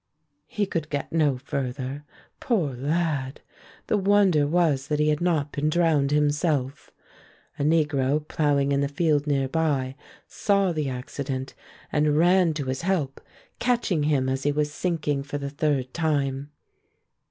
He 0.47 0.65
could 0.65 0.89
get 0.89 1.11
no 1.13 1.37
further. 1.37 2.05
Poor 2.39 2.73
lad! 2.73 3.41
the 3.85 3.97
wonder 3.99 4.47
was 4.47 4.87
that 4.87 4.97
he 4.97 5.09
had 5.09 5.21
not 5.21 5.51
been 5.51 5.69
drowned 5.69 6.09
himself. 6.09 6.89
A 7.59 7.61
negro 7.63 8.27
ploughing 8.27 8.71
in 8.71 8.81
the 8.81 8.87
field 8.87 9.27
near 9.27 9.47
by 9.47 9.95
saw 10.25 10.71
the 10.71 10.89
accident 10.89 11.53
and 11.91 12.17
ran 12.17 12.55
to 12.55 12.65
his 12.65 12.81
help, 12.81 13.21
catching 13.59 14.01
him 14.01 14.27
as 14.27 14.41
he 14.41 14.51
was 14.51 14.73
sinking 14.73 15.21
for 15.21 15.37
the 15.37 15.51
third 15.51 15.93
time. 15.93 16.49